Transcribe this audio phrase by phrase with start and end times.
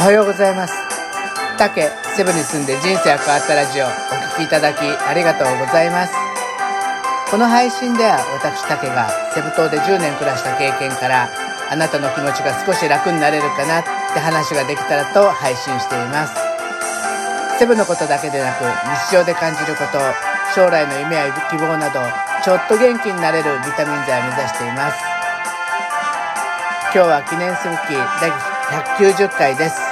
[0.00, 0.72] おはようございます。
[1.58, 1.84] 竹
[2.16, 3.88] セブに住んで人生が変わったラジオお
[4.32, 6.16] 聴きいただきありがとうございます。
[7.28, 11.28] この配信では私竹がセブ島で10年暮らした経験から
[11.68, 16.32] あなたの気持ちが少し楽になれるかなって話ができたらと配信しています。
[17.60, 18.64] セブのことだけでなく
[19.04, 20.00] 日常で感じること
[20.56, 22.00] 将来の夢や希望など
[22.40, 24.96] ちょっと元気になれるビタミン剤を目指しています。
[26.88, 28.32] 今日は記念すべき第
[28.96, 29.89] 190回です。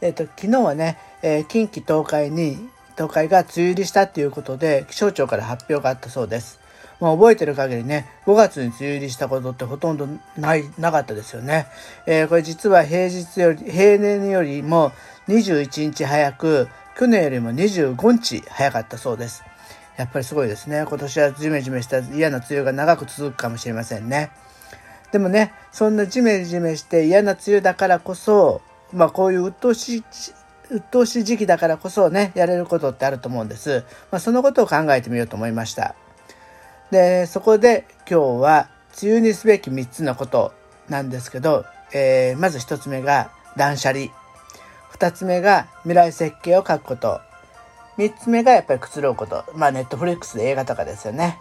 [0.00, 2.56] えっ、と昨日はね、えー、近畿東海に
[2.96, 6.58] 東海が梅雨入りしたっていうことで気象庁から発表があったそうです
[7.00, 11.66] まあ、覚えてる限りね、5月に梅雨入りしたことってほとんどない、なかったですよね。
[12.06, 14.92] えー、これ実は平日より、平年よりも
[15.28, 16.68] 21日早く、
[16.98, 19.44] 去年よりも25日早かったそうです。
[19.96, 20.84] やっぱりすごいですね。
[20.88, 24.30] 今年はジメジメした嫌な梅雨が長く続くかもしれませんね。
[25.12, 28.60] でもね、そんなジメジメして嫌な梅雨だからこそ、
[28.92, 30.04] まあこういう鬱陶しい、
[30.70, 33.84] 鬱陶しい時期だからこそね、やれることってあると思うんです。
[34.10, 35.94] まあそのことを考えてみようと思いました。
[36.90, 38.68] で、そこで今日は
[39.02, 40.52] 梅雨にすべき3つのこと
[40.88, 44.06] なんですけど、えー、まず1つ目が断捨離。
[44.92, 47.20] 2つ目が未来設計を書くこと。
[47.98, 49.44] 3つ目がやっぱりくつろぐこと。
[49.54, 51.38] まあネットフリックスで映画とかですよね。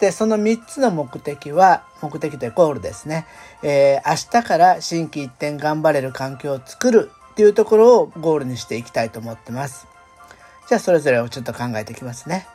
[0.00, 3.26] で、その3つの目的は、目的というゴールですね。
[3.62, 9.86] えー、明日から新規一転頑張れる環境を作るっていうところをゴールにしていきたいと思ってます。
[10.68, 12.46] じゃあそれぞれをちょっと考えていきますね。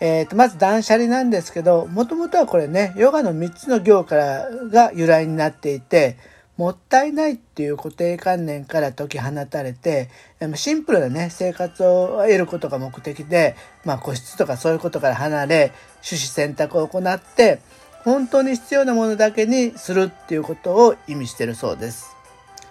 [0.00, 6.16] えー、とまず断捨離なんですけどもともとはこれねヨガの3つの行からが由来になっていて
[6.62, 10.10] もったいないっていう固定観念から解き放たれて
[10.54, 15.72] シンプルなね生活を得ることが目的で、まあ、個室とかそういうことから離れ
[16.08, 17.58] 種子選択を行って
[18.04, 22.16] 本当に必要なものだけにするっていうことを意味してるそうです。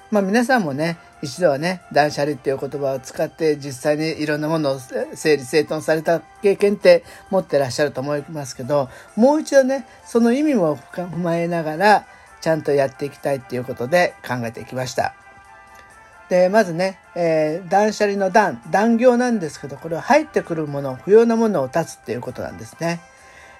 [0.09, 4.79] まあ皆さんもね一度はね断捨離っていう言葉を使って実際にいろんなものを
[5.15, 12.07] 整理整頓された経験って持ってらっしゃると思いますけどもう一度ねその意味も踏まえながら
[12.41, 15.13] ちゃんとやっていきたいっていうことで考えていきました。
[16.29, 23.01] でまずね、えー、断捨離の断断行なんですけどこれは入ってくるもの不要なものを断つっていうことなんですね。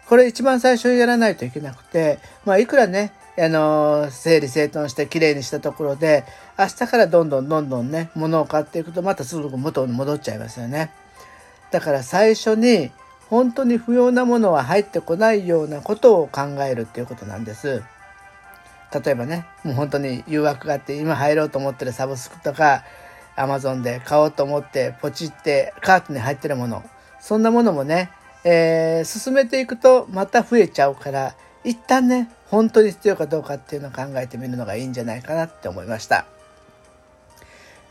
[0.07, 6.25] これ一番最初にやらないといけなくて、まあ、いくらねあの整理整頓してきれいにしたところで
[6.59, 10.91] 明日からどんどんどんどんね物を買っていくとまたすぐ元に戻っちゃいますよね
[11.71, 12.91] だから最初に
[13.29, 17.81] 本当に不要なものは入ってこないようなことを考えるっていうことなんです
[18.93, 22.83] 例えばねもう本当に誘惑があって今入ろうと思ってるサブスクとか
[23.35, 26.83] アマゾンで買おうと思ってポチってカートに入ってるもの
[27.19, 28.09] そんなものもね、
[28.43, 36.25] えー、進めていくとまた増えちゃうから一旦ね本当に必要かどうかっていうのを考えてみるのがいいんじゃないかなって思いました。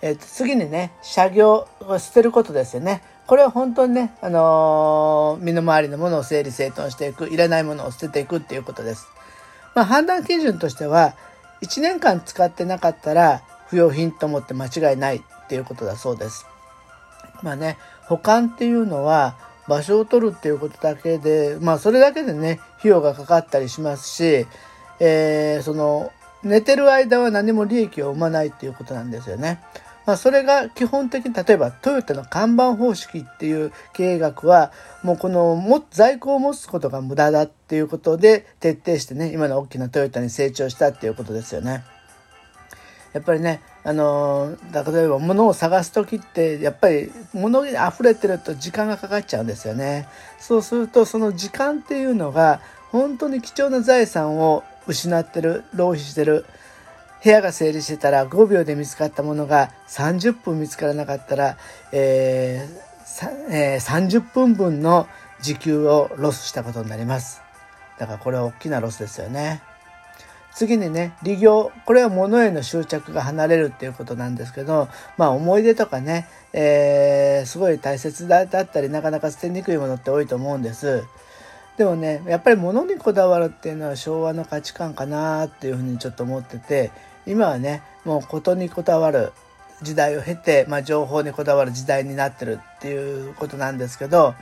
[0.02, 3.02] えー、と次にね車業を捨てることですよね。
[3.26, 9.06] これは本当にね、あのー、身の回りのものを整理整頓していくいらないものを捨てていくっていうことです。
[9.75, 11.14] まあ、判断基準としては
[11.62, 16.47] 1年間使ってなかったら不要品と思って間違いないっていうことだそうです。
[17.42, 19.36] まあね保管っていうのは
[19.69, 24.47] 場所を取るっていうことだけでまあそれだけでね費用がかかったりしますし、
[24.98, 29.60] えー、その寝てる間は何も利益を生まないっていうことなんですよね。
[30.10, 34.72] まあ、それが基本的に例えばトヨタの看板方式っていう経営学は
[35.04, 41.84] もうこのも在庫を持つことが無駄だっていうことで徹底してね今の大きなトヨタに成長したっていうことですよね。
[43.12, 50.09] やっぱりねあの例えば物を探す時ってやっぱり物に溢れてると時間がかかっちゃうんですよね。
[50.41, 52.60] そうするとその時間っていうのが
[52.91, 56.47] 本当に貴重な財産を失ってる浪費してる
[57.22, 61.56] 部屋が整理してたら5秒で見つかったものが30分見つからなかったら、
[61.92, 62.91] えー
[63.50, 65.06] えー、30分分の
[65.41, 67.42] 時給をロスしたことになります。
[67.98, 69.62] だからこれは大きなロスですよね。
[70.53, 71.71] 次にね、利行。
[71.84, 81.04] これは物への執着が離れるっていうことなんですけど、まあ思い出とかね、えー、すごい大切だったり、なかなか捨てにくいものって多いと思うんです。
[81.77, 86.91] でもね、やっぱり物にこだわるっていうのは昭和の価値観かなっていうふうにちょっと思ってて、
[87.30, 89.32] 今はね、もうことにこだわる
[89.82, 94.34] 時代を経て、まあ情報にこだわる時代になってるっていうことなんですけど、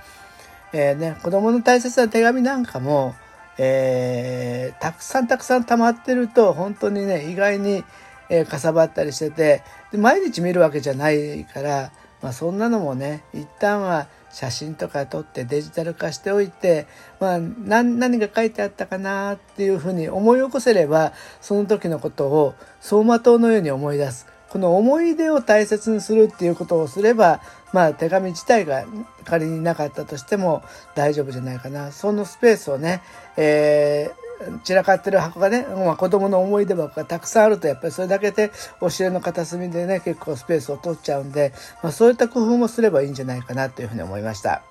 [0.72, 3.14] えー、ね、子供の大切な手紙なんかも、
[3.58, 7.84] えー、たくさんたくさん溜まってると本当にね意外に、
[8.30, 11.90] えー、かさばったりしててで毎日見るわけじゃないから、
[12.22, 16.86] まあ、そんなのもね一旦は写真とか撮ってデジタル化しておいて、
[17.20, 24.26] まあ、何が書いてあったかなっていうふうに思い起こせればその時のことを走馬灯のように思い出す。
[24.48, 27.42] この思い出を大切にするっていうことをすれば
[27.74, 28.86] まあ手紙自体が
[29.24, 30.62] 仮になかったとしても
[30.94, 31.92] 大丈夫じゃないかな。
[31.92, 33.02] そのスペースをね、
[33.36, 34.27] えー
[34.64, 41.52] 散らかってる箱がね、まあ、子供の思い出箱がたくさんあるとやっぱりそれだけでお尻の片隅でね結構スペースを取っちゃうんで、
[41.82, 44.62] まあ、そういった工夫もすればいいんじゃないかなというふうに思いました。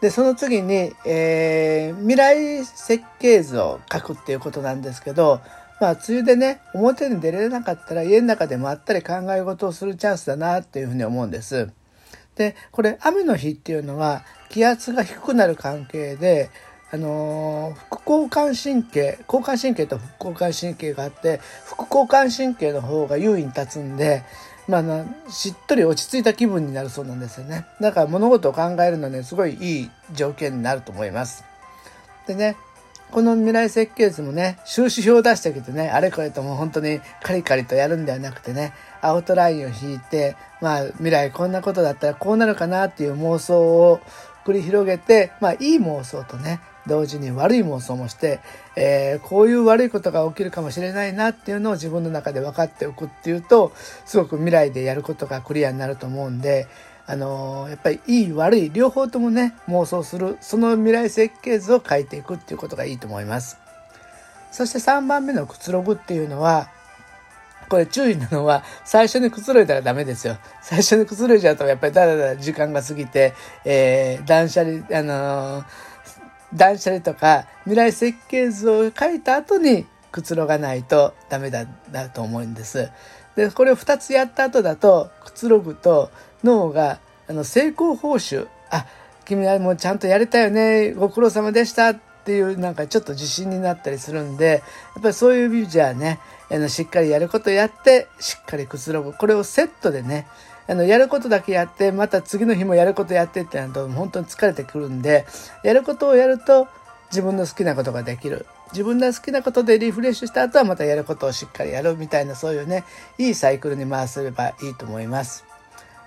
[0.00, 5.40] でその次に、えー、未来設計図を書くっていうことなんですけど
[5.80, 11.70] まあ梅雨でね表に出れなかったら家の中でまったり考え事をするチャンスだなっていうふうに思うんです。
[12.36, 16.50] でこれ雨の日っていうのは気圧が低くなる関係で
[16.94, 24.22] あの、副交感神経交感神経と副交感神経があって副交感神経の方が優位に立つんで、
[24.68, 27.66] まあ、しっとり落ち着いた気分になるそうなんですよね。
[27.80, 31.44] だから物事を考えるのねすごいいい条件になると思います。
[32.28, 32.56] でね
[33.10, 44.00] この未来設計図もね収支表を出してきてねあれこれともう本当にカリカリとやるんではなくてねアウトラインを引いてまあ未来こんなことだったらこうなるかなっていう妄想を
[44.44, 48.40] 繰り広げてまあいい妄想とね同時に悪い妄想もして、
[48.76, 53.72] えー、こういう悪いことが起きるかもしれないなっていうのを自分の中で分かっておくっていうと
[54.04, 56.66] すごく未来でやることがクリアになると思うんで、
[57.06, 63.58] あのー、やっぱりいい悪い両方ともね妄想するその未来設計図を書いていくっていうことがいいと思います。
[64.50, 66.68] そして3番目のくつろぐっていうのは
[67.68, 70.36] これ注意なのは最初にくつろいだらダメですよ。
[70.62, 73.34] 最初にくつろいじゃうとやっぱりだらだら時間が過ぎて、
[73.64, 75.93] えー、断捨離、あのー
[76.54, 82.90] 断捨離とか未来設計図を書いた後にくつろがないとダメだだと思うんです。
[83.36, 86.10] でこれを2つやった後だとくつろぐと
[86.44, 88.86] 脳があの成功報酬あ
[89.24, 94.62] 君はもうちゃんとやれたよねご苦労様でしたっていうなんかちょっと自信になったりするんで
[94.94, 96.20] やっぱりそういう意味じゃね
[96.50, 100.26] あのしっかりやることやってしっかりくつろぐこれをセットでね
[100.66, 105.26] あの、やることだけやって、また次の日もやることやってってなると、本当に疲れてくるんで、
[105.62, 106.68] やることをやると、
[107.10, 108.46] 自分の好きなことができる。
[108.72, 112.84] 自分の好きなことでリフレッシュした後はまたやることをしっかりやるみたいなそういうね、
[113.18, 115.53] いいサイクルに回せればいいと思います。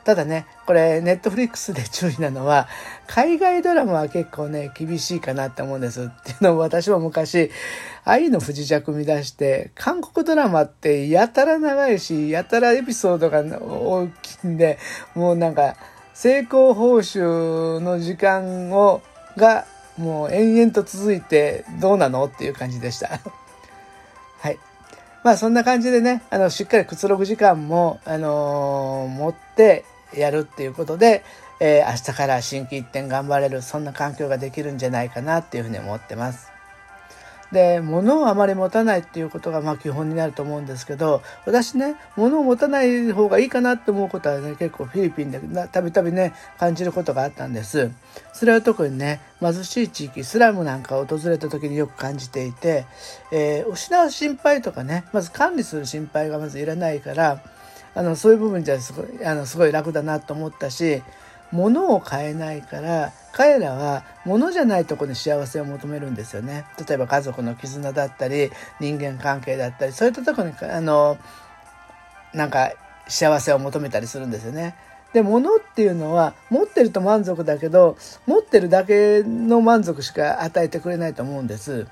[0.08, 2.70] ただね、これ、ネットフリックスで注意なのは、
[3.08, 6.04] 海外ドラマは結構ね、厳しいかなって思うんです。
[6.04, 7.52] っていうのも私も昔、
[8.06, 14.80] 愛の不時着見出して、韓国ドラマってやたら長いし、やたらエピソードが大きいんで、
[15.14, 15.76] もうなんか、
[16.14, 19.02] 成功報酬の時間を、
[19.36, 19.66] が、
[19.98, 23.20] もう延々と続いて、どうなのっていう感じでした。
[24.40, 24.58] はい。
[25.26, 29.84] まあそんな感じでね、あの、しっかりくつろぐ時間も、あのー、持って
[30.16, 31.24] やるっていうことで、
[31.60, 36.58] えー、明日から心機一転頑張れる、そんな環境ができるんじゃないかなっていうふうに思ってます。
[37.52, 45.40] で物をあまり持たないっていうことがまあ基本になると思うんですけど私ね物を持たない方がいいかなって思うことはね結構フィリピンで
[45.72, 47.90] たびたびね感じることがあったんです
[48.34, 52.86] それは特にね貧しい地域スラムなんかを訪れた時によく感じていて、
[53.32, 57.42] えー、失う心配とかねまず管理する心配がまずいらないから
[57.98, 61.02] あのそういう部分じゃすごいあのすごい楽だなと思ったし
[61.52, 66.66] 物を買えないから彼らは物じゃないとこに幸せを求めるんですよね。
[66.88, 71.18] 例えば家族の絆だったり人間関係だったりそういったとこにあの
[72.34, 72.72] なんか
[73.08, 74.76] 幸せを求めたりするんですよね。
[75.14, 81.88] で物っていうのは持ってると満足だけど持ってるだけの満足しか与えてくれないと思うんです。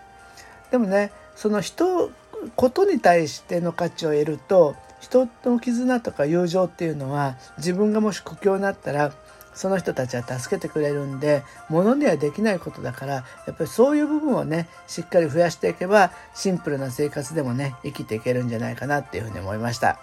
[0.69, 2.11] でもねその人
[2.55, 9.13] ことに対しての価値を得ると人の絆とか友情っていうのは自分がもし苦境になったら
[9.53, 19.99] その人たちは助けてくれるんで物にはできないことだからやっぱりそういう部分をねしっかり増やしていけばシンプルな生活でもね生きていけるんじゃないかなっていうふうに思いました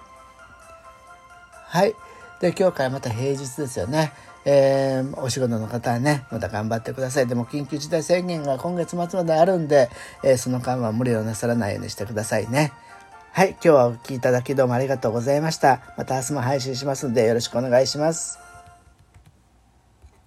[1.66, 1.94] はい
[2.40, 4.12] で今日からまた平日ですよね
[4.44, 7.26] えー、お仕事の方はね、また頑張ってください。
[7.26, 9.88] でも緊急事態宣言が今月末まであるんで、
[10.24, 12.72] えー、その間は無理をなさらないようにしてくださいね。
[13.34, 15.80] はい、今日はお聴きいただきどうもありがとうございました。
[15.96, 18.38] また明日も配信しますのでよろしくお願いします。